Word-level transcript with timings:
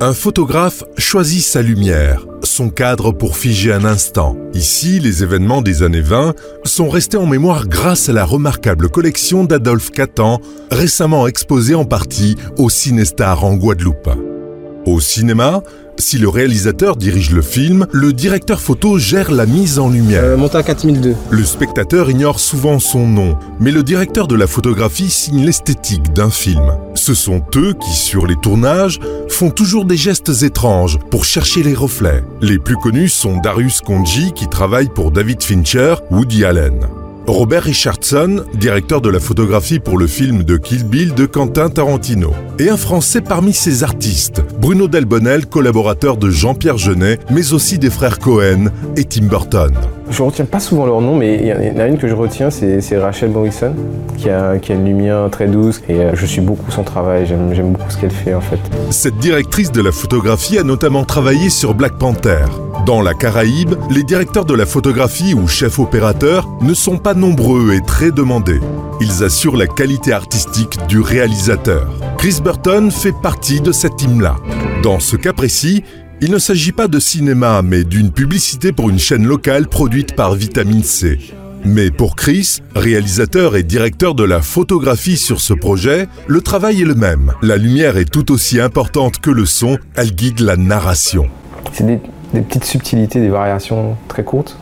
Un 0.00 0.12
photographe 0.12 0.82
choisit 0.98 1.42
sa 1.42 1.62
lumière, 1.62 2.26
son 2.42 2.68
cadre 2.68 3.12
pour 3.12 3.36
figer 3.36 3.72
un 3.72 3.84
instant. 3.84 4.36
Ici, 4.52 4.98
les 4.98 5.22
événements 5.22 5.62
des 5.62 5.84
années 5.84 6.00
20 6.00 6.34
sont 6.64 6.88
restés 6.88 7.16
en 7.16 7.26
mémoire 7.26 7.68
grâce 7.68 8.08
à 8.08 8.12
la 8.12 8.24
remarquable 8.24 8.88
collection 8.88 9.44
d'Adolphe 9.44 9.90
Catan, 9.90 10.40
récemment 10.70 11.28
exposée 11.28 11.76
en 11.76 11.84
partie 11.84 12.36
au 12.58 12.68
Cinestar 12.70 13.44
en 13.44 13.54
Guadeloupe. 13.54 14.10
Au 14.84 15.00
cinéma, 15.00 15.62
si 15.96 16.18
le 16.18 16.28
réalisateur 16.28 16.96
dirige 16.96 17.30
le 17.30 17.40
film, 17.40 17.86
le 17.92 18.12
directeur 18.12 18.60
photo 18.60 18.98
gère 18.98 19.30
la 19.30 19.46
mise 19.46 19.78
en 19.78 19.88
lumière. 19.88 20.24
Euh, 20.24 20.36
monte 20.36 20.54
à 20.56 20.62
4002. 20.62 21.14
Le 21.30 21.44
spectateur 21.44 22.10
ignore 22.10 22.40
souvent 22.40 22.80
son 22.80 23.06
nom, 23.06 23.38
mais 23.60 23.70
le 23.70 23.82
directeur 23.82 24.26
de 24.26 24.34
la 24.34 24.46
photographie 24.46 25.08
signe 25.08 25.44
l'esthétique 25.44 26.12
d'un 26.12 26.30
film. 26.30 26.72
Ce 27.06 27.12
sont 27.12 27.44
eux 27.56 27.74
qui, 27.74 27.92
sur 27.92 28.26
les 28.26 28.36
tournages, 28.36 28.98
font 29.28 29.50
toujours 29.50 29.84
des 29.84 29.98
gestes 29.98 30.42
étranges 30.42 30.98
pour 31.10 31.26
chercher 31.26 31.62
les 31.62 31.74
reflets. 31.74 32.24
Les 32.40 32.58
plus 32.58 32.76
connus 32.76 33.10
sont 33.10 33.36
Darius 33.36 33.82
Konji 33.82 34.32
qui 34.32 34.48
travaille 34.48 34.88
pour 34.88 35.10
David 35.10 35.42
Fincher, 35.42 35.96
Woody 36.10 36.46
Allen. 36.46 36.80
Robert 37.26 37.64
Richardson, 37.64 38.44
directeur 38.54 39.02
de 39.02 39.10
la 39.10 39.20
photographie 39.20 39.80
pour 39.80 39.98
le 39.98 40.06
film 40.06 40.44
de 40.44 40.56
Kill 40.56 40.84
Bill 40.84 41.12
de 41.12 41.26
Quentin 41.26 41.68
Tarantino. 41.68 42.32
Et 42.60 42.68
un 42.68 42.76
Français 42.76 43.20
parmi 43.20 43.52
ces 43.52 43.82
artistes, 43.82 44.40
Bruno 44.60 44.86
Delbonnel, 44.86 45.46
collaborateur 45.46 46.16
de 46.16 46.30
Jean-Pierre 46.30 46.78
Jeunet, 46.78 47.18
mais 47.30 47.52
aussi 47.52 47.80
des 47.80 47.90
frères 47.90 48.20
Cohen 48.20 48.66
et 48.96 49.02
Tim 49.02 49.26
Burton. 49.26 49.72
Je 50.08 50.22
retiens 50.22 50.44
pas 50.44 50.60
souvent 50.60 50.86
leur 50.86 51.00
nom, 51.00 51.16
mais 51.16 51.34
il 51.34 51.46
y 51.46 51.52
en 51.52 51.80
a 51.80 51.88
une 51.88 51.98
que 51.98 52.06
je 52.06 52.14
retiens, 52.14 52.50
c'est 52.50 52.96
Rachel 52.96 53.30
Morrison, 53.30 53.74
qui 54.16 54.30
a, 54.30 54.58
qui 54.58 54.70
a, 54.70 54.76
une 54.76 54.84
lumière 54.84 55.28
très 55.32 55.48
douce, 55.48 55.82
et 55.88 55.98
euh, 55.98 56.10
je 56.14 56.26
suis 56.26 56.40
beaucoup 56.40 56.70
son 56.70 56.84
travail, 56.84 57.26
j'aime 57.26 57.72
beaucoup 57.72 57.90
ce 57.90 57.96
qu'elle 57.96 58.12
fait 58.12 58.34
en 58.34 58.40
fait. 58.40 58.60
Cette 58.90 59.18
directrice 59.18 59.72
de 59.72 59.82
la 59.82 59.90
photographie 59.90 60.56
a 60.56 60.62
notamment 60.62 61.04
travaillé 61.04 61.50
sur 61.50 61.74
Black 61.74 61.98
Panther. 61.98 62.44
Dans 62.86 63.02
la 63.02 63.14
Caraïbe, 63.14 63.74
les 63.90 64.04
directeurs 64.04 64.44
de 64.44 64.54
la 64.54 64.66
photographie 64.66 65.34
ou 65.34 65.48
chefs 65.48 65.80
opérateurs 65.80 66.46
ne 66.60 66.74
sont 66.74 66.98
pas 66.98 67.14
nombreux 67.14 67.74
et 67.74 67.80
très 67.80 68.12
demandés. 68.12 68.60
Ils 69.00 69.24
assurent 69.24 69.56
la 69.56 69.66
qualité 69.66 70.12
artistique 70.12 70.78
du 70.86 71.00
réalisateur. 71.00 71.88
Chris 72.24 72.40
Burton 72.42 72.90
fait 72.90 73.12
partie 73.12 73.60
de 73.60 73.70
cette 73.70 73.96
team-là. 73.96 74.36
Dans 74.82 74.98
ce 74.98 75.14
cas 75.14 75.34
précis, 75.34 75.84
il 76.22 76.30
ne 76.30 76.38
s'agit 76.38 76.72
pas 76.72 76.88
de 76.88 76.98
cinéma, 76.98 77.60
mais 77.60 77.84
d'une 77.84 78.12
publicité 78.12 78.72
pour 78.72 78.88
une 78.88 78.98
chaîne 78.98 79.26
locale 79.26 79.68
produite 79.68 80.16
par 80.16 80.34
Vitamine 80.34 80.82
C. 80.82 81.18
Mais 81.66 81.90
pour 81.90 82.16
Chris, 82.16 82.60
réalisateur 82.74 83.56
et 83.56 83.62
directeur 83.62 84.14
de 84.14 84.24
la 84.24 84.40
photographie 84.40 85.18
sur 85.18 85.38
ce 85.38 85.52
projet, 85.52 86.08
le 86.26 86.40
travail 86.40 86.80
est 86.80 86.86
le 86.86 86.94
même. 86.94 87.34
La 87.42 87.58
lumière 87.58 87.98
est 87.98 88.10
tout 88.10 88.32
aussi 88.32 88.58
importante 88.58 89.18
que 89.18 89.30
le 89.30 89.44
son, 89.44 89.76
elle 89.94 90.14
guide 90.14 90.40
la 90.40 90.56
narration. 90.56 91.26
C'est 91.74 91.84
des, 91.84 92.00
petites 92.32 92.64
subtilités, 92.64 93.20
des 93.20 93.28
variations 93.28 93.98
très 94.08 94.24
courtes, 94.24 94.56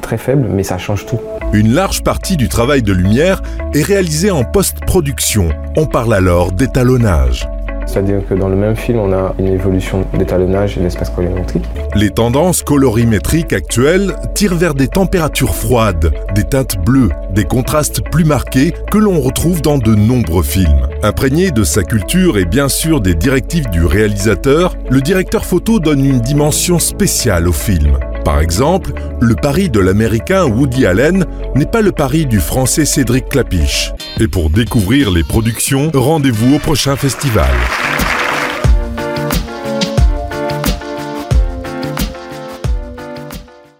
très 0.00 0.16
faibles, 0.16 0.48
mais 0.50 0.62
ça 0.62 0.78
change 0.78 1.04
tout. 1.04 1.20
Une 1.52 1.72
large 1.72 2.02
partie 2.02 2.36
du 2.36 2.48
travail 2.48 2.82
de 2.82 2.92
lumière 2.92 3.40
est 3.72 3.82
réalisée 3.82 4.30
en 4.30 4.44
post-production. 4.44 5.48
On 5.76 5.86
parle 5.86 6.14
alors 6.14 6.52
d'étalonnage. 6.52 7.48
C'est-à-dire 7.86 8.26
que 8.28 8.34
dans 8.34 8.48
le 8.48 8.56
même 8.56 8.74
film, 8.74 8.98
on 8.98 9.12
a 9.12 9.32
une 9.38 9.46
évolution 9.46 10.04
d'étalonnage 10.18 10.76
et 10.76 10.80
l'espace 10.80 11.08
colorimétrique. 11.10 11.64
Les 11.94 12.10
tendances 12.10 12.62
colorimétriques 12.62 13.52
actuelles 13.52 14.16
tirent 14.34 14.56
vers 14.56 14.74
des 14.74 14.88
températures 14.88 15.54
froides, 15.54 16.12
des 16.34 16.42
teintes 16.42 16.76
bleues, 16.84 17.10
des 17.30 17.44
contrastes 17.44 18.02
plus 18.10 18.24
marqués 18.24 18.74
que 18.90 18.98
l'on 18.98 19.20
retrouve 19.20 19.62
dans 19.62 19.78
de 19.78 19.94
nombreux 19.94 20.42
films. 20.42 20.88
Imprégné 21.04 21.52
de 21.52 21.62
sa 21.62 21.84
culture 21.84 22.38
et 22.38 22.44
bien 22.44 22.68
sûr 22.68 23.00
des 23.00 23.14
directives 23.14 23.70
du 23.70 23.84
réalisateur, 23.84 24.74
le 24.90 25.00
directeur 25.00 25.44
photo 25.44 25.78
donne 25.78 26.04
une 26.04 26.20
dimension 26.20 26.80
spéciale 26.80 27.46
au 27.46 27.52
film. 27.52 27.98
Par 28.26 28.40
exemple, 28.40 28.92
le 29.20 29.36
pari 29.36 29.70
de 29.70 29.78
l'américain 29.78 30.46
Woody 30.46 30.84
Allen 30.84 31.26
n'est 31.54 31.64
pas 31.64 31.80
le 31.80 31.92
pari 31.92 32.26
du 32.26 32.40
français 32.40 32.84
Cédric 32.84 33.28
Clapiche. 33.28 33.92
Et 34.18 34.26
pour 34.26 34.50
découvrir 34.50 35.12
les 35.12 35.22
productions, 35.22 35.92
rendez-vous 35.94 36.56
au 36.56 36.58
prochain 36.58 36.96
festival. 36.96 37.54